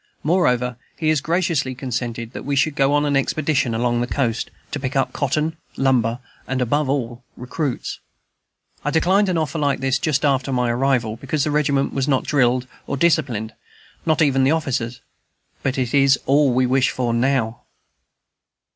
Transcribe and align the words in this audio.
Moreover, 0.23 0.77
he 0.97 1.09
has 1.09 1.21
graciously 1.21 1.75
consented 1.75 2.31
that 2.33 2.43
we 2.43 2.55
should 2.55 2.73
go 2.75 2.91
on 2.91 3.05
an 3.05 3.15
expedition 3.15 3.75
along 3.75 4.01
the 4.01 4.07
coast, 4.07 4.49
to 4.71 4.79
pick 4.79 4.95
up 4.95 5.13
cotton, 5.13 5.57
lumber, 5.77 6.17
and, 6.47 6.59
above 6.59 6.89
all, 6.89 7.23
recruits. 7.37 7.99
I 8.83 8.89
declined 8.89 9.29
an 9.29 9.37
offer 9.37 9.59
like 9.59 9.79
this 9.79 9.99
just 9.99 10.25
after 10.25 10.51
my 10.51 10.71
arrival, 10.71 11.17
because 11.17 11.43
the 11.43 11.51
regiment 11.51 11.93
was 11.93 12.07
not 12.07 12.23
drilled 12.25 12.65
or 12.87 12.97
disciplined, 12.97 13.53
not 14.03 14.23
even 14.23 14.43
the 14.43 14.49
officers; 14.49 15.01
but 15.61 15.77
it 15.77 15.93
is 15.93 16.17
all 16.25 16.51
we 16.51 16.65
wish 16.65 16.89
for 16.89 17.13
now. 17.13 17.61